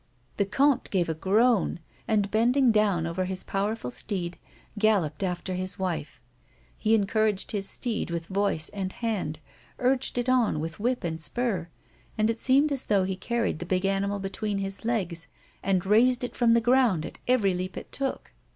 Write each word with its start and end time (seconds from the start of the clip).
The 0.37 0.45
comte 0.47 0.89
gave 0.89 1.09
a 1.09 1.13
groan, 1.13 1.79
and, 2.07 2.31
bending 2.31 2.71
down 2.71 3.05
over 3.05 3.25
his 3.25 3.43
power 3.43 3.75
ful 3.75 3.91
steed, 3.91 4.39
galloped 4.79 5.21
after 5.21 5.53
his 5.53 5.77
wife. 5.77 6.23
He 6.75 6.95
encouraged 6.95 7.51
his 7.51 7.69
steed 7.69 8.09
with 8.09 8.25
voice 8.25 8.69
and 8.69 8.91
hand, 8.93 9.37
urged 9.77 10.17
it 10.17 10.27
on 10.27 10.59
with 10.59 10.79
whip 10.79 11.03
and 11.03 11.21
spur, 11.21 11.67
and 12.17 12.31
it 12.31 12.39
seemed 12.39 12.71
as 12.71 12.85
though 12.85 13.03
he 13.03 13.15
carried 13.15 13.59
the 13.59 13.65
big 13.67 13.85
animal 13.85 14.17
between 14.17 14.57
his 14.57 14.83
legs, 14.83 15.27
and 15.61 15.85
raised 15.85 16.23
it 16.23 16.35
from 16.35 16.55
the 16.55 16.61
ground 16.61 17.05
at 17.05 17.19
every 17.27 17.53
leap 17.53 17.77
it 17.77 17.91
took. 17.91 18.33